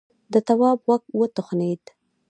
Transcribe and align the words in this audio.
د 0.33 0.33
تواب 0.47 0.77
غوږ 0.85 1.03
وتخڼېد. 1.19 1.83